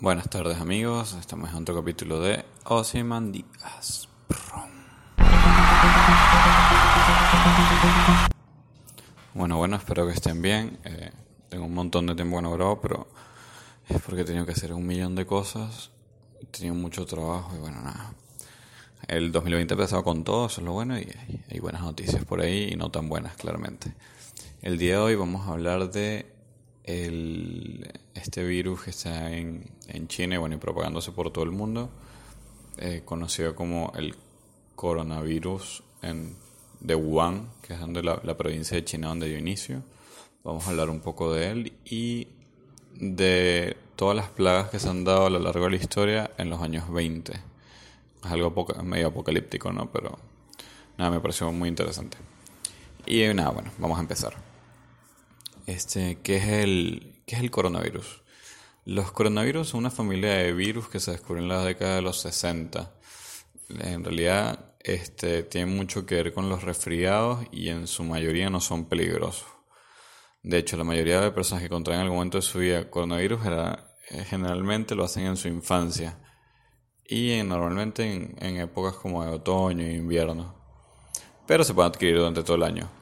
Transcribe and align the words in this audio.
Buenas 0.00 0.30
tardes 0.30 0.58
amigos, 0.58 1.16
estamos 1.18 1.50
en 1.50 1.56
otro 1.56 1.74
capítulo 1.74 2.20
de 2.20 2.44
Ozymandias. 2.66 4.08
Bueno, 9.34 9.56
bueno, 9.56 9.74
espero 9.74 10.06
que 10.06 10.12
estén 10.12 10.40
bien. 10.40 10.78
Eh, 10.84 11.10
tengo 11.48 11.64
un 11.64 11.74
montón 11.74 12.06
de 12.06 12.14
tiempo 12.14 12.36
que 12.36 12.42
no 12.42 12.80
pero 12.80 13.08
es 13.88 14.00
porque 14.00 14.20
he 14.20 14.24
tenido 14.24 14.46
que 14.46 14.52
hacer 14.52 14.72
un 14.72 14.86
millón 14.86 15.16
de 15.16 15.26
cosas. 15.26 15.90
He 16.40 16.46
tenido 16.46 16.76
mucho 16.76 17.04
trabajo 17.04 17.56
y 17.56 17.58
bueno, 17.58 17.80
nada. 17.82 18.12
El 19.08 19.32
2020 19.32 19.74
ha 19.74 19.76
empezado 19.76 20.04
con 20.04 20.22
todo, 20.22 20.46
eso 20.46 20.60
es 20.60 20.64
lo 20.64 20.74
bueno, 20.74 20.96
y 20.96 21.12
hay 21.50 21.58
buenas 21.58 21.82
noticias 21.82 22.24
por 22.24 22.40
ahí 22.40 22.68
y 22.72 22.76
no 22.76 22.92
tan 22.92 23.08
buenas, 23.08 23.34
claramente. 23.34 23.92
El 24.62 24.78
día 24.78 24.92
de 24.92 25.00
hoy 25.00 25.14
vamos 25.16 25.48
a 25.48 25.54
hablar 25.54 25.90
de 25.90 26.37
el, 26.88 27.86
este 28.14 28.42
virus 28.44 28.82
que 28.82 28.90
está 28.90 29.30
en, 29.30 29.70
en 29.88 30.08
China 30.08 30.36
y, 30.36 30.38
bueno, 30.38 30.54
y 30.54 30.58
propagándose 30.58 31.12
por 31.12 31.30
todo 31.30 31.44
el 31.44 31.50
mundo, 31.50 31.90
eh, 32.78 33.02
conocido 33.04 33.54
como 33.54 33.92
el 33.94 34.16
coronavirus 34.74 35.82
en, 36.00 36.34
de 36.80 36.94
Wuhan, 36.94 37.50
que 37.60 37.74
es 37.74 37.80
donde 37.80 38.02
la, 38.02 38.20
la, 38.24 38.38
provincia 38.38 38.74
de 38.74 38.84
China 38.84 39.08
donde 39.08 39.28
dio 39.28 39.38
inicio. 39.38 39.82
Vamos 40.44 40.66
a 40.66 40.70
hablar 40.70 40.88
un 40.88 41.00
poco 41.00 41.32
de 41.32 41.50
él 41.50 41.72
y 41.84 42.28
de 42.94 43.76
todas 43.94 44.16
las 44.16 44.30
plagas 44.30 44.70
que 44.70 44.78
se 44.78 44.88
han 44.88 45.04
dado 45.04 45.26
a 45.26 45.30
lo 45.30 45.40
largo 45.40 45.66
de 45.66 45.72
la 45.72 45.76
historia 45.76 46.30
en 46.38 46.48
los 46.48 46.62
años 46.62 46.90
20. 46.90 47.32
Es 47.32 48.30
algo 48.30 48.66
medio 48.82 49.08
apocalíptico, 49.08 49.72
¿no? 49.72 49.92
Pero 49.92 50.18
nada, 50.96 51.10
me 51.10 51.20
pareció 51.20 51.52
muy 51.52 51.68
interesante. 51.68 52.16
Y 53.04 53.24
nada, 53.34 53.50
bueno, 53.50 53.70
vamos 53.78 53.98
a 53.98 54.00
empezar. 54.00 54.47
Este, 55.68 56.16
¿qué 56.22 56.36
es 56.36 56.48
el, 56.48 57.20
qué 57.26 57.36
es 57.36 57.42
el 57.42 57.50
coronavirus? 57.50 58.22
Los 58.86 59.12
coronavirus 59.12 59.68
son 59.68 59.80
una 59.80 59.90
familia 59.90 60.30
de 60.30 60.54
virus 60.54 60.88
que 60.88 60.98
se 60.98 61.10
descubrió 61.10 61.42
en 61.42 61.50
la 61.50 61.62
década 61.62 61.96
de 61.96 62.00
los 62.00 62.22
60. 62.22 62.90
En 63.80 64.02
realidad, 64.02 64.76
este, 64.80 65.42
tienen 65.42 65.76
mucho 65.76 66.06
que 66.06 66.14
ver 66.14 66.32
con 66.32 66.48
los 66.48 66.62
resfriados 66.62 67.44
y 67.52 67.68
en 67.68 67.86
su 67.86 68.02
mayoría 68.02 68.48
no 68.48 68.62
son 68.62 68.86
peligrosos. 68.86 69.46
De 70.42 70.56
hecho, 70.56 70.78
la 70.78 70.84
mayoría 70.84 71.20
de 71.20 71.32
personas 71.32 71.62
que 71.62 71.68
contraen 71.68 72.00
en 72.00 72.04
algún 72.04 72.16
momento 72.16 72.38
de 72.38 72.42
su 72.42 72.60
vida 72.60 72.88
coronavirus 72.88 73.40
eh, 73.44 74.24
generalmente 74.24 74.94
lo 74.94 75.04
hacen 75.04 75.26
en 75.26 75.36
su 75.36 75.48
infancia 75.48 76.18
y 77.06 77.42
normalmente 77.44 78.10
en, 78.10 78.36
en 78.38 78.56
épocas 78.56 78.94
como 78.94 79.22
de 79.22 79.32
otoño 79.32 79.84
e 79.84 79.92
invierno. 79.92 80.54
Pero 81.46 81.62
se 81.62 81.74
pueden 81.74 81.90
adquirir 81.92 82.16
durante 82.16 82.42
todo 82.42 82.56
el 82.56 82.62
año. 82.62 82.97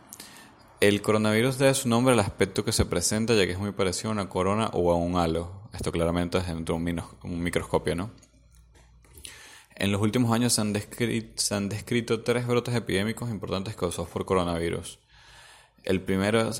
El 0.79 1.01
coronavirus 1.01 1.57
debe 1.57 1.73
su 1.73 1.89
nombre 1.89 2.13
al 2.13 2.21
aspecto 2.21 2.63
que 2.63 2.71
se 2.71 2.85
presenta, 2.85 3.33
ya 3.35 3.47
que 3.47 3.53
es 3.53 3.59
muy 3.59 3.73
parecido 3.73 4.11
a 4.11 4.13
una 4.13 4.29
corona 4.29 4.69
o 4.75 4.93
a 4.93 4.97
un 4.97 5.17
halo. 5.17 5.63
Esto 5.73 5.91
claramente 5.91 6.37
es 6.37 6.47
dentro 6.47 6.79
de 6.79 7.03
un, 7.23 7.43
microscopio, 7.43 7.97
¿no? 7.97 8.11
En 9.75 9.91
los 9.91 10.03
últimos 10.03 10.33
años 10.33 10.53
se 10.53 10.61
han, 10.61 10.75
descrito, 10.75 12.23
tres 12.23 12.47
brotes 12.47 12.75
epidémicos 12.75 13.31
importantes 13.31 13.75
causados 13.75 14.11
por 14.11 14.27
coronavirus. 14.27 14.99
El 15.83 16.03
primero, 16.03 16.51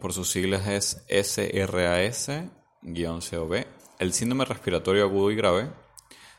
por 0.00 0.12
sus 0.12 0.32
siglas, 0.32 0.66
es 0.66 1.04
SRAS-CoV. 1.08 2.46
El 4.00 4.12
síndrome 4.12 4.46
respiratorio 4.46 5.04
agudo 5.04 5.30
y 5.30 5.36
grave 5.36 5.70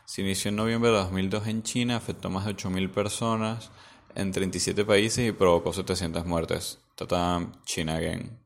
se 0.04 0.20
inició 0.20 0.50
en 0.50 0.56
noviembre 0.56 0.90
de 0.90 0.98
2002 0.98 1.46
en 1.46 1.62
China, 1.62 1.96
afectó 1.96 2.28
a 2.28 2.30
más 2.30 2.44
de 2.44 2.54
8.000 2.54 2.90
personas 2.90 3.70
en 4.14 4.32
37 4.32 4.84
países 4.84 5.26
y 5.26 5.32
provocó 5.32 5.72
700 5.72 6.26
muertes. 6.26 6.81
Tata 6.94 7.52
China 7.64 7.96
Again. 7.96 8.38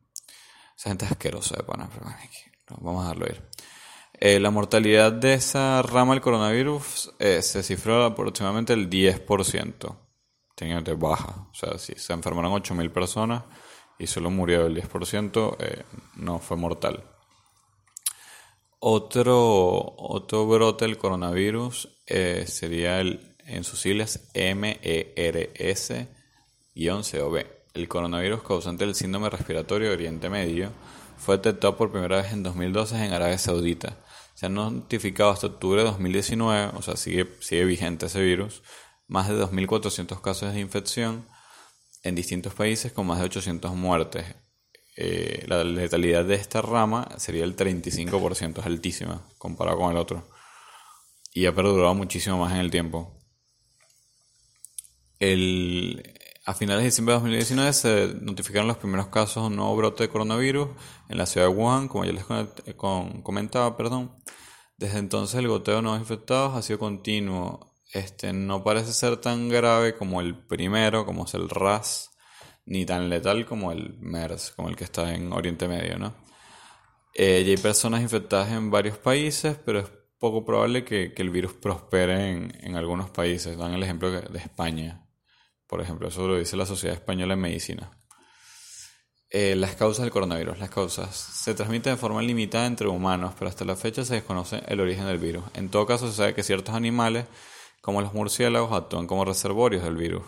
Esa 0.77 0.91
gente 0.91 1.05
es 1.06 1.11
asquerosa 1.12 1.56
de 1.56 1.62
pana, 1.62 1.89
pero 1.92 2.06
vamos 2.80 3.05
a 3.05 3.08
dejarlo 3.08 3.27
ir. 3.27 3.42
Eh, 4.19 4.41
la 4.41 4.50
mortalidad 4.50 5.12
de 5.12 5.34
esa 5.34 5.83
rama 5.83 6.14
del 6.14 6.22
coronavirus 6.22 7.12
eh, 7.19 7.42
se 7.42 7.62
cifró 7.62 8.05
aproximadamente 8.05 8.72
el 8.72 8.88
10%. 8.88 9.97
Teniendo 10.55 10.97
baja. 10.97 11.48
O 11.50 11.55
sea, 11.55 11.77
si 11.78 11.94
se 11.97 12.14
enfermaron 12.14 12.53
8.000 12.53 12.91
personas 12.91 13.43
y 13.98 14.06
solo 14.06 14.31
murió 14.31 14.65
el 14.66 14.75
10%, 14.75 15.56
eh, 15.59 15.82
no 16.15 16.38
fue 16.38 16.56
mortal. 16.56 17.04
Otro, 18.78 19.94
otro 19.98 20.47
brote 20.47 20.87
del 20.87 20.97
coronavirus 20.97 21.88
sería 22.47 23.00
el 23.00 23.37
en 23.47 23.65
sus 23.65 23.81
siglas 23.81 24.28
MERS-CoV. 24.34 26.06
El 27.76 27.88
coronavirus 27.88 28.42
causante 28.42 28.87
del 28.87 28.94
síndrome 28.94 29.28
respiratorio 29.28 29.88
de 29.88 29.94
Oriente 29.94 30.31
Medio 30.31 30.72
fue 31.19 31.37
detectado 31.37 31.76
por 31.76 31.92
primera 31.92 32.22
vez 32.22 32.32
en 32.32 32.42
2012 32.42 33.04
en 33.04 33.12
Arabia 33.12 33.37
Saudita. 33.37 33.98
Se 34.32 34.47
han 34.47 34.54
notificado 34.54 35.28
hasta 35.28 35.48
octubre 35.48 35.82
de 35.82 35.88
2019, 35.88 36.72
o 36.75 36.81
sea, 36.81 36.97
sigue, 36.97 37.25
vigente 37.66 38.06
ese 38.06 38.22
virus, 38.22 38.62
más 39.09 39.28
de 39.28 39.34
2.400 39.34 40.22
casos 40.22 40.54
de 40.54 40.60
infección 40.60 41.26
en 42.03 42.15
distintos 42.15 42.54
países 42.54 42.92
con 42.92 43.06
más 43.06 43.19
de 43.19 43.26
800 43.26 43.75
muertes. 43.75 44.25
Eh, 44.97 45.44
la 45.47 45.62
letalidad 45.62 46.25
de 46.25 46.36
esta 46.36 46.62
rama 46.62 47.06
sería 47.19 47.44
el 47.44 47.56
35%, 47.56 48.60
es 48.60 48.66
altísima 48.66 49.22
comparado 49.36 49.76
con 49.76 49.91
el 49.91 49.98
otro. 49.98 50.26
Y 51.34 51.44
ha 51.44 51.54
perdurado 51.54 51.94
muchísimo 51.94 52.38
más 52.38 52.53
en 52.53 52.60
el 52.60 52.70
tiempo. 52.70 53.12
El, 55.19 56.16
a 56.47 56.55
finales 56.55 56.83
de 56.83 56.91
diciembre 56.91 57.15
de 57.15 57.21
2019 57.21 57.73
se 57.73 58.15
notificaron 58.21 58.69
los 58.69 58.77
primeros 58.77 59.09
casos 59.09 59.43
de 59.43 59.49
un 59.49 59.57
nuevo 59.57 59.75
brote 59.77 60.05
de 60.05 60.09
coronavirus 60.09 60.69
en 61.09 61.19
la 61.19 61.27
ciudad 61.27 61.49
de 61.49 61.53
Wuhan, 61.53 61.89
como 61.89 62.05
ya 62.05 62.12
les 62.12 62.25
comentaba, 63.25 63.77
perdón. 63.77 64.12
Desde 64.77 64.99
entonces 64.99 65.41
el 65.41 65.49
goteo 65.49 65.77
de 65.77 65.83
nuevos 65.83 66.01
infectados 66.01 66.55
ha 66.55 66.62
sido 66.62 66.79
continuo. 66.79 67.75
Este 67.93 68.33
no 68.33 68.62
parece 68.62 68.93
ser 68.93 69.17
tan 69.17 69.49
grave 69.49 69.97
como 69.97 70.21
el 70.21 70.39
primero, 70.39 71.05
como 71.05 71.25
es 71.25 71.34
el 71.34 71.49
RAS, 71.49 72.12
ni 72.65 72.87
tan 72.87 73.11
letal 73.11 73.45
como 73.45 73.73
el 73.73 73.99
MERS, 73.99 74.53
como 74.55 74.69
el 74.69 74.77
que 74.77 74.84
está 74.84 75.15
en 75.15 75.33
Oriente 75.33 75.67
Medio, 75.67 75.99
¿no? 75.99 76.15
Eh, 77.15 77.45
hay 77.45 77.57
personas 77.57 78.03
infectadas 78.03 78.53
en 78.53 78.71
varios 78.71 78.99
países, 78.99 79.59
pero 79.65 79.81
es 79.81 79.91
poco 80.21 80.45
probable 80.45 80.84
que, 80.84 81.13
el 81.17 81.31
virus 81.31 81.55
prospere 81.55 82.31
en, 82.31 82.53
en 82.61 82.77
algunos 82.77 83.11
países. 83.11 83.57
Dan 83.57 83.75
el 83.75 83.83
ejemplo 83.83 84.13
de 84.13 84.39
España. 84.39 85.06
Por 85.66 85.81
ejemplo, 85.81 86.09
eso 86.09 86.27
lo 86.27 86.38
dice 86.38 86.56
la 86.56 86.66
Sociedad 86.66 86.97
Española 86.97 87.34
de 87.34 87.41
Medicina. 87.41 87.91
Eh, 89.28 89.56
las 89.56 89.75
causas 89.75 90.04
del 90.04 90.12
coronavirus. 90.12 90.59
Las 90.59 90.71
causas. 90.71 91.15
Se 91.15 91.54
transmiten 91.54 91.94
de 91.94 91.97
forma 91.97 92.22
limitada 92.22 92.66
entre 92.66 92.88
humanos, 92.88 93.34
pero 93.38 93.49
hasta 93.49 93.65
la 93.65 93.77
fecha 93.77 94.04
se 94.04 94.15
desconoce 94.15 94.62
el 94.66 94.81
origen 94.81 95.06
del 95.06 95.19
virus. 95.19 95.44
En 95.54 95.69
todo 95.69 95.87
caso, 95.87 96.09
se 96.09 96.15
sabe 96.15 96.34
que 96.34 96.43
ciertos 96.43 96.75
animales, 96.75 97.27
como 97.81 98.00
los 98.00 98.15
murciélagos, 98.15 98.72
actúan 98.72 99.06
como 99.06 99.25
reservorios 99.25 99.82
del 99.82 99.97
virus. 99.97 100.22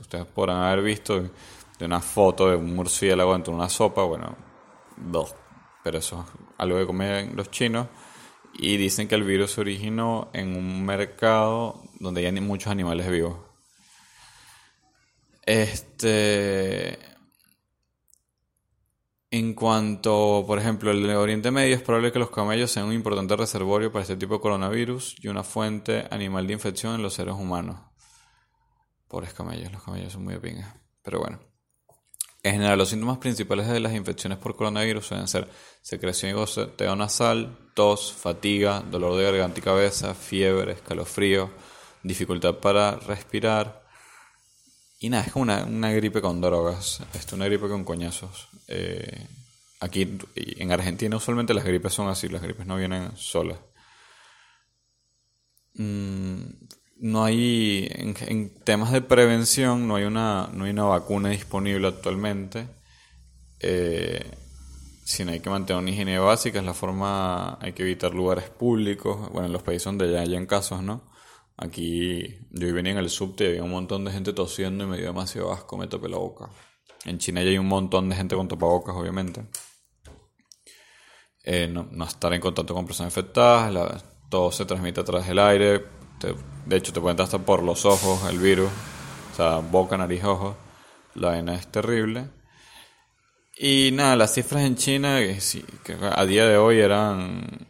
ustedes 0.00 0.26
podrán 0.26 0.58
haber 0.58 0.82
visto 0.82 1.20
de 1.78 1.84
una 1.84 2.00
foto 2.00 2.50
de 2.50 2.56
un 2.56 2.74
murciélago 2.76 3.32
dentro 3.32 3.52
de 3.52 3.58
una 3.58 3.68
sopa, 3.68 4.02
bueno, 4.02 4.36
dos. 4.96 5.34
Pero 5.82 5.98
eso 5.98 6.24
es 6.28 6.44
algo 6.58 6.78
que 6.78 6.86
comen 6.86 7.34
los 7.34 7.50
chinos. 7.50 7.88
Y 8.54 8.76
dicen 8.76 9.08
que 9.08 9.14
el 9.14 9.24
virus 9.24 9.52
se 9.52 9.62
originó 9.62 10.28
en 10.34 10.54
un 10.54 10.84
mercado 10.84 11.82
donde 11.98 12.26
hay 12.26 12.40
muchos 12.40 12.70
animales 12.70 13.08
vivos. 13.08 13.51
Este. 15.42 16.98
En 19.30 19.54
cuanto, 19.54 20.44
por 20.46 20.58
ejemplo, 20.58 20.90
el 20.90 21.08
Oriente 21.08 21.50
Medio, 21.50 21.74
es 21.74 21.80
probable 21.82 22.12
que 22.12 22.18
los 22.18 22.30
camellos 22.30 22.70
sean 22.70 22.86
un 22.86 22.92
importante 22.92 23.34
reservorio 23.34 23.90
para 23.90 24.02
este 24.02 24.16
tipo 24.16 24.34
de 24.34 24.40
coronavirus 24.40 25.16
y 25.20 25.28
una 25.28 25.42
fuente 25.42 26.06
animal 26.10 26.46
de 26.46 26.52
infección 26.52 26.94
en 26.94 27.02
los 27.02 27.14
seres 27.14 27.34
humanos. 27.34 27.80
Pobres 29.08 29.32
camellos, 29.32 29.72
los 29.72 29.82
camellos 29.82 30.12
son 30.12 30.24
muy 30.24 30.34
de 30.34 30.64
Pero 31.02 31.20
bueno. 31.20 31.40
En 32.42 32.54
general, 32.54 32.76
los 32.76 32.90
síntomas 32.90 33.18
principales 33.18 33.68
de 33.68 33.80
las 33.80 33.94
infecciones 33.94 34.36
por 34.36 34.56
coronavirus 34.56 35.06
suelen 35.06 35.28
ser 35.28 35.48
secreción 35.80 36.32
y 36.32 36.34
goteo 36.34 36.96
nasal, 36.96 37.56
tos, 37.72 38.12
fatiga, 38.12 38.80
dolor 38.80 39.16
de 39.16 39.24
garganta 39.24 39.60
y 39.60 39.62
cabeza, 39.62 40.12
fiebre, 40.12 40.72
escalofrío, 40.72 41.50
dificultad 42.02 42.56
para 42.56 42.96
respirar, 42.96 43.81
y 45.02 45.08
nada, 45.10 45.24
es 45.24 45.32
como 45.32 45.42
una, 45.42 45.92
gripe 45.92 46.22
con 46.22 46.40
drogas, 46.40 47.02
esto, 47.12 47.34
una 47.34 47.46
gripe 47.46 47.66
con 47.66 47.82
coñazos. 47.84 48.48
Eh, 48.68 49.26
aquí 49.80 50.16
en 50.36 50.70
Argentina 50.70 51.16
usualmente 51.16 51.54
las 51.54 51.64
gripes 51.64 51.92
son 51.92 52.08
así, 52.08 52.28
las 52.28 52.40
gripes 52.40 52.66
no 52.66 52.76
vienen 52.76 53.10
solas. 53.16 53.58
Mm, 55.74 56.42
no 56.98 57.24
hay, 57.24 57.88
en, 57.90 58.54
temas 58.62 58.92
de 58.92 59.02
prevención, 59.02 59.88
no 59.88 59.96
hay 59.96 60.04
una, 60.04 60.48
no 60.52 60.66
hay 60.66 60.70
una 60.70 60.84
vacuna 60.84 61.30
disponible 61.30 61.88
actualmente. 61.88 62.68
Eh, 63.58 64.24
no 65.24 65.32
hay 65.32 65.40
que 65.40 65.50
mantener 65.50 65.82
una 65.82 65.90
higiene 65.90 66.20
básica, 66.20 66.60
es 66.60 66.64
la 66.64 66.74
forma, 66.74 67.58
hay 67.60 67.72
que 67.72 67.82
evitar 67.82 68.14
lugares 68.14 68.50
públicos, 68.50 69.32
bueno, 69.32 69.46
en 69.46 69.52
los 69.52 69.64
países 69.64 69.86
donde 69.86 70.12
ya 70.12 70.20
hayan 70.20 70.46
casos, 70.46 70.80
¿no? 70.80 71.11
Aquí 71.62 72.40
yo 72.50 72.74
venía 72.74 72.90
en 72.90 72.98
el 72.98 73.08
subte 73.08 73.44
y 73.44 73.46
había 73.48 73.62
un 73.62 73.70
montón 73.70 74.04
de 74.04 74.10
gente 74.10 74.32
tosiendo 74.32 74.82
y 74.82 74.88
me 74.88 74.96
dio 74.96 75.06
demasiado 75.06 75.52
asco, 75.52 75.76
me 75.76 75.86
topé 75.86 76.08
la 76.08 76.16
boca. 76.16 76.50
En 77.04 77.18
China 77.18 77.40
ya 77.40 77.50
hay 77.50 77.58
un 77.58 77.68
montón 77.68 78.08
de 78.08 78.16
gente 78.16 78.34
con 78.34 78.48
tapabocas, 78.48 78.96
obviamente. 78.96 79.46
Eh, 81.44 81.68
no, 81.68 81.88
estar 82.04 82.32
en 82.32 82.40
contacto 82.40 82.74
con 82.74 82.84
personas 82.84 83.12
infectadas, 83.12 84.04
todo 84.28 84.50
se 84.50 84.64
transmite 84.64 85.00
a 85.00 85.04
través 85.04 85.28
del 85.28 85.38
aire, 85.38 85.84
de 86.66 86.76
hecho 86.76 86.92
te 86.92 87.00
puede 87.00 87.12
entrar 87.12 87.26
hasta 87.26 87.38
por 87.38 87.62
los 87.62 87.84
ojos 87.84 88.28
el 88.28 88.38
virus, 88.38 88.70
o 89.32 89.36
sea, 89.36 89.58
boca, 89.58 89.96
nariz, 89.96 90.24
ojos, 90.24 90.56
la 91.14 91.28
vaina 91.28 91.54
es 91.54 91.66
terrible. 91.68 92.28
Y 93.56 93.90
nada, 93.92 94.16
las 94.16 94.34
cifras 94.34 94.62
en 94.64 94.76
China, 94.76 95.20
que 95.20 95.96
a 96.00 96.26
día 96.26 96.46
de 96.46 96.56
hoy 96.56 96.80
eran, 96.80 97.68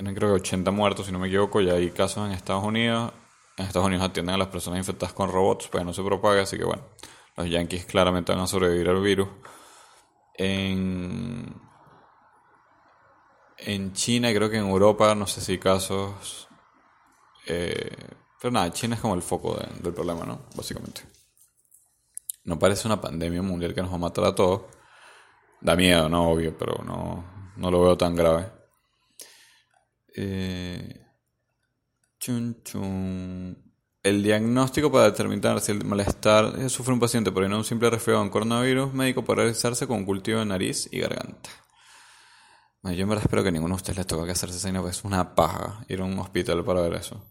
eran 0.00 0.14
creo 0.14 0.30
que 0.30 0.34
80 0.36 0.70
muertos, 0.70 1.06
si 1.06 1.12
no 1.12 1.18
me 1.18 1.28
equivoco, 1.28 1.60
ya 1.60 1.74
hay 1.74 1.90
casos 1.90 2.26
en 2.26 2.32
Estados 2.32 2.64
Unidos. 2.64 3.12
En 3.58 3.66
Estados 3.66 3.86
Unidos 3.86 4.06
atienden 4.06 4.34
a 4.34 4.38
las 4.38 4.48
personas 4.48 4.78
infectadas 4.78 5.12
con 5.12 5.30
robots, 5.30 5.68
pues 5.68 5.84
no 5.84 5.92
se 5.92 6.02
propaga, 6.02 6.42
así 6.42 6.56
que 6.56 6.64
bueno, 6.64 6.82
los 7.36 7.50
yankees 7.50 7.84
claramente 7.84 8.32
van 8.32 8.40
a 8.40 8.46
sobrevivir 8.46 8.88
al 8.88 9.02
virus. 9.02 9.28
En, 10.38 11.54
en 13.58 13.92
China, 13.92 14.32
creo 14.32 14.48
que 14.48 14.56
en 14.56 14.66
Europa, 14.66 15.14
no 15.14 15.26
sé 15.26 15.42
si 15.42 15.58
casos. 15.58 16.48
Eh, 17.46 17.94
pero 18.40 18.52
nada, 18.52 18.72
China 18.72 18.94
es 18.94 19.02
como 19.02 19.14
el 19.14 19.22
foco 19.22 19.54
del 19.82 19.92
problema, 19.92 20.24
¿no? 20.24 20.46
Básicamente. 20.56 21.02
No 22.44 22.58
parece 22.58 22.88
una 22.88 23.02
pandemia 23.02 23.42
mundial 23.42 23.74
que 23.74 23.82
nos 23.82 23.90
va 23.90 23.96
a 23.96 23.98
matar 23.98 24.24
a 24.24 24.34
todos. 24.34 24.62
Da 25.60 25.76
miedo, 25.76 26.08
no, 26.08 26.30
obvio, 26.30 26.56
pero 26.56 26.82
no, 26.84 27.52
no 27.56 27.70
lo 27.70 27.82
veo 27.82 27.98
tan 27.98 28.16
grave. 28.16 28.59
Eh. 30.16 31.06
El 34.02 34.22
diagnóstico 34.22 34.92
para 34.92 35.04
determinar 35.04 35.60
si 35.60 35.72
el 35.72 35.84
malestar 35.84 36.68
sufre 36.70 36.92
un 36.92 37.00
paciente 37.00 37.32
por 37.32 37.48
no 37.48 37.58
un 37.58 37.64
simple 37.64 37.90
resfriado 37.90 38.22
en 38.22 38.30
coronavirus 38.30 38.92
médico 38.92 39.24
puede 39.24 39.42
realizarse 39.42 39.86
con 39.86 40.04
cultivo 40.04 40.38
de 40.38 40.46
nariz 40.46 40.88
y 40.90 41.00
garganta. 41.00 41.50
yo 42.82 42.90
en 42.90 43.08
verdad 43.08 43.24
espero 43.24 43.42
que 43.42 43.52
ninguno 43.52 43.74
de 43.74 43.76
ustedes 43.76 43.98
les 43.98 44.06
toque 44.06 44.26
que 44.26 44.32
hacerse 44.32 44.56
esa 44.56 44.72
porque 44.72 44.90
es 44.90 45.04
una 45.04 45.34
paja 45.34 45.84
ir 45.88 46.00
a 46.00 46.04
un 46.04 46.18
hospital 46.18 46.64
para 46.64 46.82
ver 46.82 46.94
eso. 46.94 47.24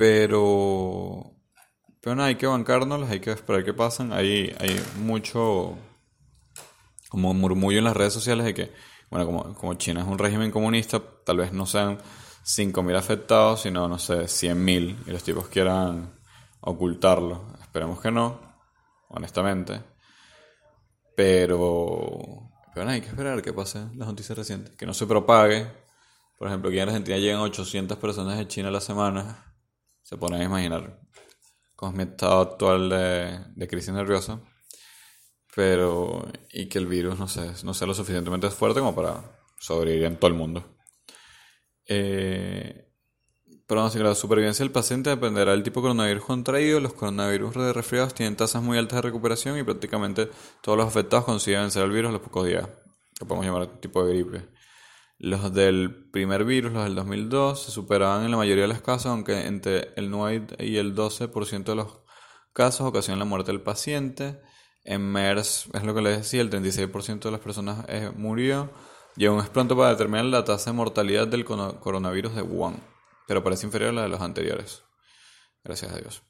Pero. 0.00 1.30
Pero 2.00 2.16
nada, 2.16 2.28
hay 2.28 2.36
que 2.36 2.46
bancárnoslas, 2.46 3.10
hay 3.10 3.20
que 3.20 3.32
esperar 3.32 3.62
que 3.66 3.74
pasen. 3.74 4.14
Hay, 4.14 4.50
hay 4.58 4.82
mucho. 4.96 5.76
Como 7.10 7.34
murmullo 7.34 7.76
en 7.76 7.84
las 7.84 7.94
redes 7.94 8.14
sociales 8.14 8.46
de 8.46 8.54
que, 8.54 8.72
bueno, 9.10 9.54
como, 9.54 9.74
China 9.74 10.00
es 10.00 10.06
un 10.06 10.18
régimen 10.18 10.50
comunista, 10.50 11.02
tal 11.24 11.38
vez 11.38 11.52
no 11.52 11.66
sean 11.66 11.98
5.000 12.44 12.96
afectados, 12.96 13.62
sino, 13.62 13.88
no 13.88 13.98
sé, 13.98 14.24
100.000 14.24 15.06
y 15.06 15.10
los 15.10 15.22
tipos 15.22 15.48
quieran 15.48 16.18
ocultarlo. 16.60 17.52
Esperemos 17.60 18.00
que 18.00 18.10
no, 18.10 18.40
honestamente. 19.08 19.82
Pero, 21.16 22.50
pero 22.74 22.88
hay 22.88 23.00
que 23.00 23.08
esperar 23.08 23.42
que 23.42 23.52
pasen 23.52 23.98
las 23.98 24.08
noticias 24.08 24.38
recientes. 24.38 24.76
Que 24.76 24.86
no 24.86 24.94
se 24.94 25.06
propague. 25.06 25.66
Por 26.38 26.48
ejemplo, 26.48 26.70
aquí 26.70 26.78
en 26.78 26.88
Argentina 26.88 27.18
llegan 27.18 27.40
800 27.40 27.98
personas 27.98 28.38
de 28.38 28.48
China 28.48 28.68
a 28.68 28.72
la 28.72 28.80
semana. 28.80 29.54
Se 30.02 30.16
ponen 30.16 30.40
a 30.40 30.44
imaginar 30.44 31.00
es 31.88 31.94
mi 31.94 32.02
estado 32.02 32.40
actual 32.40 32.90
de, 32.90 33.40
de 33.54 33.68
crisis 33.68 33.92
nerviosa. 33.92 34.40
Pero, 35.54 36.28
y 36.52 36.68
que 36.68 36.78
el 36.78 36.86
virus, 36.86 37.18
no 37.18 37.28
sé, 37.28 37.52
no 37.64 37.74
sea 37.74 37.86
lo 37.86 37.94
suficientemente 37.94 38.50
fuerte 38.50 38.80
como 38.80 38.94
para 38.94 39.40
sobrevivir 39.58 40.04
en 40.04 40.16
todo 40.16 40.28
el 40.28 40.36
mundo. 40.36 40.64
Eh, 41.86 42.90
pero 43.70 43.82
no, 43.82 44.02
la 44.02 44.16
supervivencia 44.16 44.64
del 44.64 44.72
paciente 44.72 45.10
dependerá 45.10 45.52
del 45.52 45.62
tipo 45.62 45.80
de 45.80 45.84
coronavirus 45.84 46.24
contraído. 46.24 46.80
Los 46.80 46.92
coronavirus 46.92 47.54
de 47.54 47.72
resfriados 47.72 48.14
tienen 48.14 48.34
tasas 48.34 48.62
muy 48.64 48.76
altas 48.76 48.96
de 48.96 49.02
recuperación 49.02 49.58
y 49.58 49.62
prácticamente 49.62 50.28
todos 50.60 50.76
los 50.76 50.88
afectados 50.88 51.24
consiguen 51.24 51.60
vencer 51.60 51.84
el 51.84 51.92
virus 51.92 52.08
en 52.08 52.14
los 52.14 52.22
pocos 52.22 52.48
días, 52.48 52.68
que 53.16 53.24
podemos 53.24 53.46
llamar 53.46 53.80
tipo 53.80 54.04
de 54.04 54.12
gripe. 54.12 54.48
Los 55.18 55.54
del 55.54 56.08
primer 56.10 56.44
virus, 56.44 56.72
los 56.72 56.82
del 56.82 56.96
2002, 56.96 57.62
se 57.62 57.70
superaban 57.70 58.24
en 58.24 58.32
la 58.32 58.38
mayoría 58.38 58.62
de 58.62 58.68
los 58.68 58.80
casos, 58.80 59.06
aunque 59.06 59.46
entre 59.46 59.92
el 59.94 60.10
9 60.10 60.56
y 60.58 60.78
el 60.78 60.96
12% 60.96 61.62
de 61.62 61.74
los 61.76 61.98
casos 62.52 62.88
ocasionan 62.88 63.20
la 63.20 63.24
muerte 63.24 63.52
del 63.52 63.60
paciente. 63.60 64.40
En 64.90 65.02
MERS, 65.02 65.68
es 65.72 65.84
lo 65.84 65.94
que 65.94 66.02
les 66.02 66.16
decía, 66.18 66.40
el 66.40 66.50
36% 66.50 67.20
de 67.20 67.30
las 67.30 67.40
personas 67.40 67.84
eh, 67.86 68.10
murió 68.12 68.72
y 69.14 69.24
aún 69.26 69.38
es 69.38 69.48
pronto 69.48 69.76
para 69.76 69.90
determinar 69.90 70.24
la 70.24 70.44
tasa 70.44 70.70
de 70.70 70.76
mortalidad 70.76 71.28
del 71.28 71.44
coronavirus 71.44 72.34
de 72.34 72.42
Wuhan, 72.42 72.82
pero 73.28 73.44
parece 73.44 73.66
inferior 73.66 73.90
a 73.90 73.92
la 73.92 74.02
de 74.02 74.08
los 74.08 74.20
anteriores. 74.20 74.82
Gracias 75.62 75.92
a 75.92 75.96
Dios. 75.96 76.24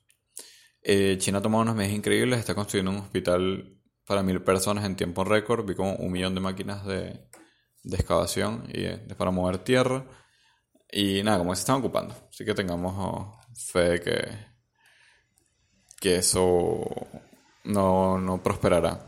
Eh, 0.82 1.16
China 1.18 1.38
ha 1.38 1.40
tomado 1.40 1.62
unas 1.62 1.74
medidas 1.74 1.96
increíbles, 1.96 2.38
está 2.38 2.54
construyendo 2.54 2.90
un 2.90 2.98
hospital 2.98 3.80
para 4.04 4.22
mil 4.22 4.42
personas 4.42 4.84
en 4.84 4.94
tiempo 4.94 5.24
récord, 5.24 5.64
vi 5.64 5.74
como 5.74 5.94
un 5.94 6.12
millón 6.12 6.34
de 6.34 6.40
máquinas 6.42 6.84
de, 6.84 7.18
excavación 7.90 8.68
y 8.68 9.14
para 9.14 9.30
mover 9.30 9.56
tierra. 9.64 10.04
Y 10.92 11.22
nada, 11.22 11.38
como 11.38 11.54
se 11.54 11.60
están 11.60 11.76
ocupando. 11.76 12.14
Así 12.28 12.44
que 12.44 12.52
tengamos 12.52 12.94
oh, 12.98 13.40
fe 13.54 13.98
de 14.00 14.28
que 15.98 16.16
eso 16.16 16.84
no, 17.64 18.18
no 18.18 18.42
prosperará. 18.42 19.06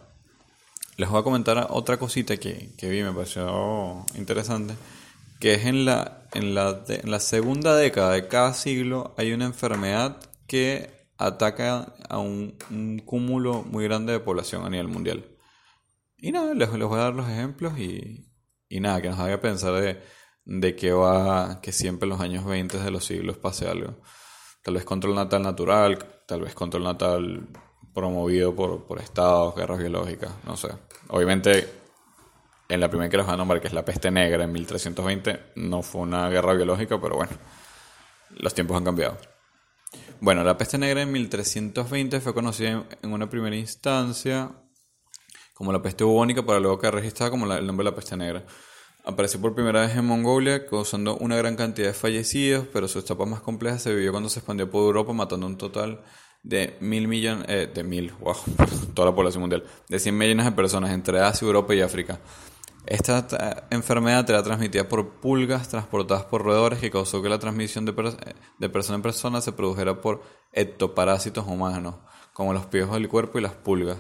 Les 0.97 1.09
voy 1.09 1.21
a 1.21 1.25
comentar 1.25 1.69
otra 1.71 1.97
cosita 1.97 2.37
que, 2.37 2.75
que 2.77 2.89
vi, 2.89 3.03
me 3.03 3.13
pareció 3.13 4.05
interesante, 4.15 4.75
que 5.41 5.55
es 5.55 5.65
en 5.65 5.85
la, 5.85 6.27
en, 6.35 6.55
la 6.55 6.85
en 6.87 7.11
la 7.11 7.21
segunda 7.21 7.77
década 7.77 8.13
de 8.13 8.29
cada 8.29 8.55
siglo 8.55 9.15
hay 9.17 9.33
una 9.33 9.47
enfermedad 9.47 10.19
que 10.47 11.09
ataca 11.17 11.95
a 12.09 12.19
un, 12.19 12.57
cúmulo 13.07 13.63
muy 13.63 13.85
grande 13.85 14.13
de 14.13 14.21
población 14.21 14.65
a 14.65 14.71
nivel 14.71 14.89
mundial. 14.89 15.25
Y 16.19 16.31
nada, 16.33 16.55
les, 16.55 16.73
les 16.73 16.89
voy 16.89 16.99
a 16.99 17.05
dar 17.05 17.15
los 17.15 17.29
ejemplos 17.29 17.79
y, 17.79 18.29
y 18.69 18.81
nada, 18.81 19.01
que 19.01 19.09
nos 19.09 19.19
haga 19.19 19.41
pensar 19.41 19.75
de, 19.81 20.01
de 20.45 20.77
que 20.77 20.93
va, 20.93 21.61
que 21.61 21.73
siempre 21.73 22.07
en 22.07 22.11
los 22.11 22.21
años 22.21 22.45
20 22.45 22.79
de 22.79 22.91
los 22.91 23.05
siglos 23.05 23.39
pase 23.39 23.67
algo. 23.67 23.97
Tal 24.63 24.75
vez 24.75 24.85
control 24.85 25.15
natal 25.15 25.43
natural, 25.43 25.99
tal 26.27 26.43
vez 26.43 26.55
control 26.55 26.85
natal 26.85 27.49
promovido 27.95 28.55
por, 28.55 28.85
por 28.85 29.01
estados, 29.01 29.55
guerras 29.55 29.79
biológicas, 29.79 30.33
no 30.47 30.57
sé. 30.57 30.69
Obviamente, 31.09 31.69
en 32.69 32.81
la 32.81 32.89
primera 32.89 33.11
que 33.11 33.17
les 33.19 33.27
voy 33.27 33.35
a 33.35 33.37
nombrar, 33.37 33.61
que 33.61 33.69
es 33.69 33.75
la 33.75 33.85
peste 33.85 34.11
negra 34.11 34.45
en 34.45 34.53
1320, 34.53 35.53
no 35.57 35.83
fue 35.83 36.03
una 36.03 36.29
guerra 36.31 36.55
biológica, 36.55 37.01
pero 37.01 37.17
bueno, 37.17 37.33
los 38.31 38.55
tiempos 38.55 38.77
han 38.77 38.85
cambiado. 38.85 39.19
Bueno, 40.21 40.43
la 40.45 40.57
peste 40.57 40.79
negra 40.79 41.03
en 41.03 41.13
1320 41.13 42.21
fue 42.21 42.33
conocida 42.33 42.85
en 43.03 43.13
una 43.13 43.29
primera 43.29 43.57
instancia 43.57 44.51
como 45.55 45.73
la 45.73 45.83
peste 45.83 46.03
bubónica, 46.03 46.45
para 46.45 46.61
luego 46.61 46.79
quedar 46.79 46.95
registrada 46.95 47.31
como 47.31 47.53
el 47.53 47.67
nombre 47.67 47.85
de 47.85 47.91
la 47.91 47.95
peste 47.95 48.17
negra. 48.17 48.45
Apareció 49.05 49.41
por 49.41 49.55
primera 49.55 49.83
vez 49.83 49.97
en 49.97 50.05
Mongolia, 50.05 50.67
causando 50.67 51.17
una 51.19 51.37
gran 51.37 51.57
cantidad 51.57 51.89
de 51.89 51.95
fallecidos, 51.95 52.67
pero 52.73 52.89
su 52.89 53.01
etapa 53.01 53.27
más 53.27 53.41
compleja 53.41 53.79
se 53.79 53.95
vivió 53.95 54.13
cuando 54.13 54.29
se 54.29 54.39
expandió 54.39 54.71
por 54.71 54.83
Europa, 54.83 55.13
matando 55.13 55.47
un 55.47 55.59
total 55.59 56.03
de 56.43 56.77
mil 56.81 57.09
millones, 57.09 57.47
eh, 57.49 57.71
de 57.73 57.85
mil, 57.85 58.13
wow, 58.21 58.35
toda 58.95 59.11
la 59.11 59.15
población 59.15 59.43
mundial, 59.43 59.65
de 59.89 59.99
100 59.99 60.17
millones 60.17 60.47
de 60.47 60.53
personas 60.53 60.91
entre 60.91 61.21
Asia, 61.21 61.47
Europa 61.47 61.75
y 61.75 61.81
África. 61.81 62.21
Esta 62.85 63.69
enfermedad 63.71 64.29
era 64.29 64.43
transmitida 64.43 64.89
por 64.89 65.21
pulgas 65.21 65.69
transportadas 65.69 66.25
por 66.25 66.43
roedores 66.43 66.81
que 66.81 66.91
causó 66.91 67.23
que 67.23 67.29
la 67.29 67.39
transmisión 67.39 67.85
de, 67.85 67.93
de 68.59 68.69
persona 68.69 68.97
en 68.97 69.03
persona 69.03 69.41
se 69.41 69.53
produjera 69.53 70.01
por 70.01 70.23
ectoparásitos 70.53 71.47
humanos, 71.47 71.95
como 72.33 72.53
los 72.53 72.67
piojos 72.67 72.95
del 72.95 73.09
cuerpo 73.09 73.39
y 73.39 73.43
las 73.43 73.53
pulgas. 73.53 73.99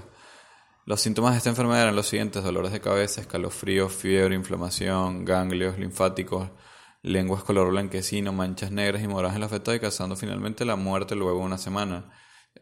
Los 0.85 1.01
síntomas 1.01 1.33
de 1.33 1.39
esta 1.39 1.51
enfermedad 1.51 1.83
eran 1.83 1.95
los 1.95 2.09
siguientes: 2.09 2.43
dolores 2.43 2.73
de 2.73 2.81
cabeza, 2.81 3.21
escalofríos, 3.21 3.93
fiebre, 3.93 4.35
inflamación, 4.35 5.25
ganglios 5.25 5.79
linfáticos, 5.79 6.49
lenguas 7.03 7.45
color 7.45 7.71
blanquecino, 7.71 8.33
manchas 8.33 8.73
negras 8.73 9.01
y 9.01 9.07
moradas 9.07 9.37
en 9.37 9.43
la 9.43 9.49
feta 9.49 9.77
y 9.77 9.79
causando 9.79 10.17
finalmente 10.17 10.65
la 10.65 10.75
muerte 10.75 11.15
luego 11.15 11.39
de 11.39 11.47
una 11.47 11.59
semana. 11.59 12.11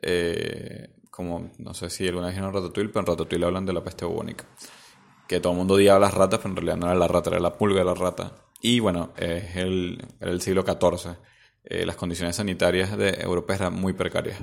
Eh, 0.03 0.91
como 1.11 1.51
no 1.59 1.75
sé 1.75 1.91
si 1.91 2.09
alguna 2.09 2.27
vez 2.29 2.37
vieron 2.37 2.55
Ratatouille, 2.55 2.89
pero 2.89 3.01
en 3.01 3.07
Ratatouille 3.07 3.45
hablan 3.45 3.67
de 3.67 3.73
la 3.73 3.85
peste 3.85 4.05
bubónica. 4.05 4.47
Que 5.29 5.41
todo 5.41 5.53
el 5.53 5.59
mundo 5.59 5.75
odiaba 5.75 6.01
las 6.01 6.15
ratas, 6.15 6.41
pero 6.41 6.51
en 6.51 6.57
realidad 6.57 6.77
no 6.77 6.87
era 6.87 6.95
la 6.95 7.09
rata, 7.09 7.31
era 7.31 7.41
la 7.41 7.57
pulga 7.57 7.81
de 7.81 7.85
la 7.85 7.95
rata. 7.95 8.33
Y 8.61 8.81
bueno, 8.81 9.13
es 9.17 9.57
el, 9.57 10.07
era 10.21 10.31
el 10.31 10.41
siglo 10.41 10.65
XIV. 10.65 11.17
Eh, 11.65 11.87
las 11.87 11.97
condiciones 11.97 12.37
sanitarias 12.37 12.97
de 12.97 13.11
Europa 13.21 13.55
eran 13.55 13.75
muy 13.75 13.93
precarias. 13.93 14.39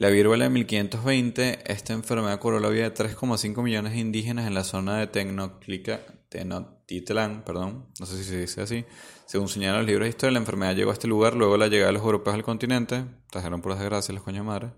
La 0.00 0.08
viruela 0.08 0.44
de 0.44 0.50
1520, 0.50 1.70
esta 1.70 1.92
enfermedad 1.92 2.38
cobró 2.38 2.58
la 2.58 2.70
vida 2.70 2.88
de 2.88 2.94
3,5 2.94 3.62
millones 3.62 3.92
de 3.92 3.98
indígenas 3.98 4.46
en 4.46 4.54
la 4.54 4.64
zona 4.64 4.96
de 4.96 5.06
Tenochtitlan, 5.08 7.44
perdón, 7.44 7.86
no 8.00 8.06
sé 8.06 8.16
si 8.16 8.24
se 8.24 8.40
dice 8.40 8.62
así. 8.62 8.86
Según 9.26 9.50
señalan 9.50 9.80
los 9.80 9.86
libros 9.86 10.06
de 10.06 10.08
historia, 10.08 10.32
la 10.32 10.38
enfermedad 10.38 10.74
llegó 10.74 10.88
a 10.88 10.94
este 10.94 11.06
lugar 11.06 11.34
luego 11.34 11.52
de 11.52 11.58
la 11.58 11.66
llegada 11.66 11.88
de 11.88 11.92
los 11.92 12.02
europeos 12.02 12.34
al 12.34 12.42
continente, 12.42 13.04
trajeron 13.30 13.60
por 13.60 13.74
desgracia 13.74 14.14
los 14.14 14.22
coños 14.22 14.42
madres, 14.42 14.70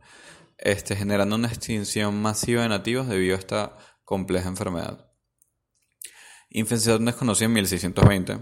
este, 0.59 0.97
generando 0.97 1.37
una 1.37 1.47
extinción 1.47 2.21
masiva 2.21 2.63
de 2.63 2.71
nativos 2.71 3.07
debido 3.07 3.37
a 3.37 3.39
esta 3.39 3.77
compleja 4.05 4.49
enfermedad. 4.49 5.09
Infección 6.51 7.05
desconocida 7.05 7.47
en 7.47 7.53
1620, 7.53 8.39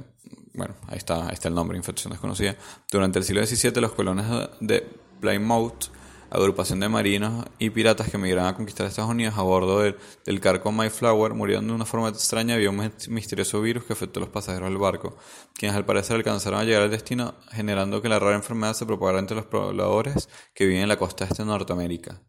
bueno, 0.54 0.76
ahí 0.86 0.96
está, 0.96 1.26
ahí 1.26 1.34
está 1.34 1.48
el 1.48 1.54
nombre, 1.54 1.76
infección 1.76 2.10
desconocida. 2.10 2.56
Durante 2.90 3.18
el 3.18 3.26
siglo 3.26 3.44
XVII 3.44 3.82
los 3.82 3.92
colones 3.92 4.24
de 4.60 4.88
Plymouth 5.20 5.99
agrupación 6.30 6.80
de 6.80 6.88
marinos 6.88 7.44
y 7.58 7.70
piratas 7.70 8.08
que 8.08 8.16
emigraron 8.16 8.48
a 8.48 8.56
conquistar 8.56 8.86
Estados 8.86 9.10
Unidos 9.10 9.34
a 9.36 9.42
bordo 9.42 9.80
del, 9.80 10.40
cargo 10.40 10.70
Mayflower 10.70 11.34
murieron 11.34 11.66
de 11.66 11.72
una 11.72 11.84
forma 11.84 12.08
extraña 12.08 12.54
a 12.54 12.70
un 12.70 12.92
misterioso 13.08 13.60
virus 13.60 13.84
que 13.84 13.92
afectó 13.92 14.20
a 14.20 14.22
los 14.22 14.30
pasajeros 14.30 14.68
del 14.68 14.78
barco, 14.78 15.16
quienes 15.54 15.76
al 15.76 15.84
parecer 15.84 16.16
alcanzaron 16.16 16.60
a 16.60 16.64
llegar 16.64 16.82
al 16.82 16.90
destino 16.90 17.34
generando 17.50 18.00
que 18.00 18.08
la 18.08 18.18
rara 18.18 18.36
enfermedad 18.36 18.74
se 18.74 18.86
propagara 18.86 19.18
entre 19.18 19.36
los 19.36 19.46
pobladores 19.46 20.28
que 20.54 20.66
viven 20.66 20.82
en 20.82 20.88
la 20.88 20.98
costa 20.98 21.24
este 21.24 21.42
de 21.42 21.48
Norteamérica. 21.48 22.22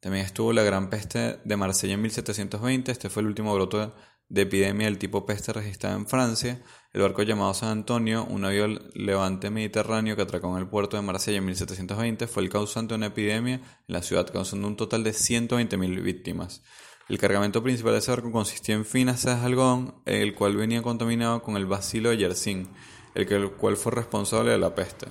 También 0.00 0.24
estuvo 0.24 0.52
la 0.52 0.62
gran 0.62 0.90
peste 0.90 1.40
de 1.44 1.56
Marsella 1.56 1.94
en 1.94 2.02
1720, 2.02 2.92
este 2.92 3.10
fue 3.10 3.22
el 3.22 3.28
último 3.28 3.54
brote 3.54 3.90
de 4.28 4.42
epidemia 4.42 4.86
del 4.86 4.98
tipo 4.98 5.24
peste 5.24 5.52
registrada 5.52 5.96
en 5.96 6.06
Francia, 6.06 6.62
el 6.92 7.02
barco 7.02 7.22
llamado 7.22 7.54
San 7.54 7.70
Antonio, 7.70 8.24
un 8.24 8.44
avión 8.44 8.90
levante 8.94 9.50
mediterráneo 9.50 10.16
que 10.16 10.22
atracó 10.22 10.50
en 10.52 10.62
el 10.62 10.68
puerto 10.68 10.96
de 10.96 11.02
Marsella 11.02 11.38
en 11.38 11.46
1720, 11.46 12.26
fue 12.26 12.42
el 12.42 12.48
causante 12.50 12.92
de 12.92 12.96
una 12.96 13.06
epidemia 13.06 13.54
en 13.54 13.62
la 13.86 14.02
ciudad, 14.02 14.30
causando 14.30 14.66
un 14.66 14.76
total 14.76 15.04
de 15.04 15.12
120.000 15.12 16.02
víctimas. 16.02 16.62
El 17.08 17.18
cargamento 17.18 17.62
principal 17.62 17.92
de 17.92 18.00
ese 18.00 18.10
barco 18.10 18.30
consistía 18.30 18.74
en 18.74 18.84
finas 18.84 19.24
de 19.24 19.32
algodón, 19.32 19.94
el 20.04 20.34
cual 20.34 20.56
venía 20.56 20.82
contaminado 20.82 21.42
con 21.42 21.56
el 21.56 21.64
bacilo 21.64 22.10
de 22.10 22.18
Yersin, 22.18 22.68
el, 23.14 23.50
cual 23.52 23.76
fue 23.76 23.92
responsable 23.92 24.50
de 24.50 24.58
la 24.58 24.74
peste. 24.74 25.06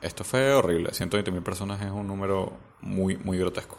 Esto 0.00 0.22
fue 0.22 0.52
horrible, 0.52 0.90
120.000 0.90 1.42
personas 1.42 1.82
es 1.82 1.90
un 1.90 2.06
número 2.06 2.56
muy, 2.80 3.16
muy 3.16 3.36
grotesco. 3.36 3.78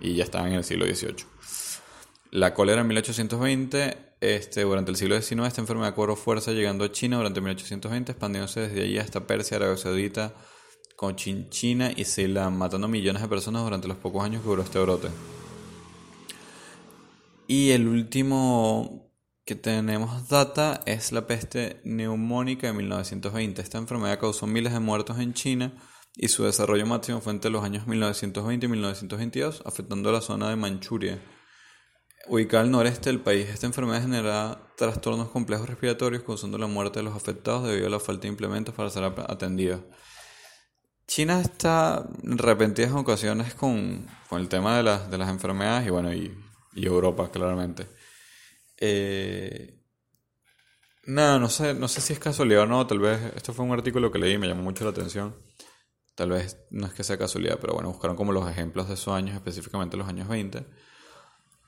Y 0.00 0.14
ya 0.14 0.24
estaban 0.24 0.48
en 0.48 0.54
el 0.54 0.64
siglo 0.64 0.86
XVIII. 0.86 1.24
La 2.30 2.54
cólera 2.54 2.80
en 2.80 2.88
1820, 2.88 3.96
este, 4.20 4.62
durante 4.62 4.90
el 4.90 4.96
siglo 4.96 5.20
XIX, 5.20 5.46
esta 5.46 5.60
enfermedad 5.60 5.94
cobró 5.94 6.16
fuerza 6.16 6.52
llegando 6.52 6.84
a 6.84 6.90
China 6.90 7.18
durante 7.18 7.40
1820, 7.40 8.12
expandiéndose 8.12 8.60
desde 8.60 8.82
allí 8.82 8.98
hasta 8.98 9.26
Persia, 9.26 9.58
Arabia 9.58 9.76
Saudita, 9.76 10.34
Cochinchina 10.96 11.92
y 11.94 12.04
Ceilán, 12.04 12.56
matando 12.56 12.88
millones 12.88 13.22
de 13.22 13.28
personas 13.28 13.62
durante 13.62 13.86
los 13.86 13.96
pocos 13.98 14.24
años 14.24 14.42
que 14.42 14.48
duró 14.48 14.62
este 14.62 14.80
brote. 14.80 15.08
Y 17.46 17.70
el 17.70 17.86
último 17.86 19.12
que 19.44 19.54
tenemos 19.54 20.28
data 20.28 20.82
es 20.84 21.12
la 21.12 21.28
peste 21.28 21.80
neumónica 21.84 22.66
de 22.66 22.72
1920. 22.72 23.62
Esta 23.62 23.78
enfermedad 23.78 24.18
causó 24.18 24.48
miles 24.48 24.72
de 24.72 24.80
muertos 24.80 25.20
en 25.20 25.32
China 25.32 25.72
y 26.16 26.26
su 26.26 26.42
desarrollo 26.42 26.86
máximo 26.86 27.20
fue 27.20 27.32
entre 27.32 27.52
los 27.52 27.62
años 27.62 27.86
1920 27.86 28.66
y 28.66 28.68
1922, 28.68 29.62
afectando 29.64 30.10
la 30.10 30.20
zona 30.20 30.48
de 30.48 30.56
Manchuria 30.56 31.20
Ubicada 32.28 32.64
al 32.64 32.72
noreste 32.72 33.08
del 33.08 33.20
país, 33.20 33.48
esta 33.48 33.66
enfermedad 33.66 34.02
genera 34.02 34.58
trastornos 34.76 35.28
complejos 35.28 35.68
respiratorios, 35.68 36.24
causando 36.24 36.58
la 36.58 36.66
muerte 36.66 36.98
de 36.98 37.04
los 37.04 37.14
afectados 37.14 37.68
debido 37.68 37.86
a 37.86 37.90
la 37.90 38.00
falta 38.00 38.22
de 38.22 38.28
implementos 38.28 38.74
para 38.74 38.90
ser 38.90 39.04
atendidos. 39.04 39.82
China 41.06 41.40
está 41.40 42.04
en 42.24 42.36
repentinas 42.36 42.92
ocasiones 42.92 43.54
con, 43.54 44.08
el 44.32 44.48
tema 44.48 44.76
de, 44.76 45.08
de, 45.08 45.18
las 45.18 45.28
enfermedades 45.28 45.86
y 45.86 45.90
bueno, 45.90 46.12
y, 46.12 46.36
Europa, 46.74 47.30
claramente. 47.30 47.86
Eh, 48.76 49.80
nada, 51.04 51.38
no 51.38 51.48
sé, 51.48 51.74
no 51.74 51.86
sé 51.86 52.00
si 52.00 52.12
es 52.12 52.18
casualidad 52.18 52.64
o 52.64 52.66
no, 52.66 52.86
tal 52.88 52.98
vez, 52.98 53.20
esto 53.36 53.52
fue 53.52 53.64
un 53.64 53.72
artículo 53.72 54.10
que 54.10 54.18
leí 54.18 54.32
y 54.32 54.38
me 54.38 54.48
llamó 54.48 54.62
mucho 54.62 54.82
la 54.82 54.90
atención. 54.90 55.36
Tal 56.16 56.30
vez 56.30 56.58
no 56.70 56.88
es 56.88 56.92
que 56.92 57.04
sea 57.04 57.16
casualidad, 57.18 57.58
pero 57.60 57.74
bueno, 57.74 57.88
buscaron 57.90 58.16
como 58.16 58.32
los 58.32 58.50
ejemplos 58.50 58.88
de 58.88 58.94
esos 58.94 59.14
años, 59.14 59.36
específicamente 59.36 59.96
los 59.96 60.08
años 60.08 60.26
20 60.26 60.66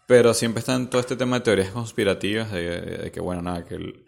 pero 0.09 0.33
siempre 0.33 0.61
está 0.61 0.75
en 0.75 0.89
todo 0.89 1.03
este 1.03 1.17
tema 1.17 1.37
de 1.37 1.45
teorías 1.45 1.71
conspirativas, 1.71 2.51
de, 2.51 3.11
que, 3.13 3.21
bueno, 3.21 3.43
nada, 3.43 3.67
que 3.67 3.75
el, 3.75 4.07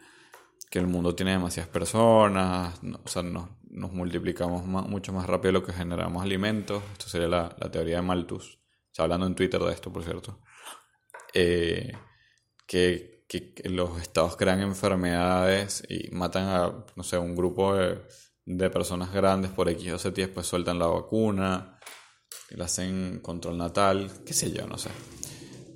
que 0.71 0.79
el 0.79 0.87
mundo 0.87 1.15
tiene 1.15 1.33
demasiadas 1.33 1.71
personas, 1.71 2.81
o 3.05 3.07
sea, 3.07 3.23
nos, 3.23 3.51
multiplicamos 3.69 4.65
mucho 4.65 5.13
más 5.13 5.27
rápido 5.27 5.49
de 5.49 5.59
lo 5.59 5.63
que 5.63 5.75
generamos 5.75 6.23
alimentos. 6.23 6.83
Esto 6.93 7.07
sería 7.07 7.29
la, 7.29 7.55
la 7.61 7.71
teoría 7.71 7.97
de 7.97 8.03
Malthus. 8.03 8.59
Está 8.87 9.03
hablando 9.03 9.27
en 9.27 9.35
Twitter 9.35 9.61
de 9.61 9.73
esto, 9.75 9.93
por 9.93 10.03
cierto. 10.03 10.41
Eh, 11.35 11.93
que, 12.67 13.27
que, 13.29 13.53
los 13.69 14.01
estados 14.01 14.37
crean 14.37 14.61
enfermedades 14.61 15.83
y 15.87 16.09
matan 16.13 16.49
a, 16.49 16.87
no 16.97 17.03
sé, 17.03 17.19
un 17.19 17.37
grupo 17.37 17.75
de, 17.75 18.01
de 18.47 18.71
personas 18.71 19.13
grandes 19.13 19.51
por 19.51 19.69
X 19.69 19.93
o 19.93 19.99
Z 19.99 20.19
y 20.19 20.25
después 20.25 20.47
sueltan 20.47 20.79
la 20.79 20.87
vacuna, 20.87 21.79
la 22.53 22.65
hacen 22.65 23.21
control 23.21 23.59
natal, 23.59 24.11
qué 24.25 24.33
sé 24.33 24.51
yo, 24.51 24.67
no 24.67 24.79
sé. 24.79 24.89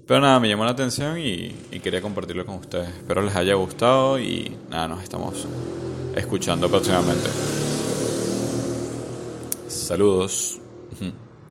Pero 0.07 0.21
nada, 0.21 0.39
me 0.39 0.49
llamó 0.49 0.65
la 0.65 0.73
atención 0.73 1.19
y, 1.19 1.49
quería 1.83 2.03
compartirlo 2.03 2.45
con 2.45 2.57
ustedes. 2.57 2.89
Espero 2.89 3.23
les 3.23 3.35
haya 3.35 3.55
gustado 3.55 4.19
y 4.19 4.55
nada, 4.71 4.89
nos 4.89 5.03
estamos 5.03 5.47
escuchando 6.15 6.69
próximamente. 6.69 7.29
Saludos. 9.69 10.61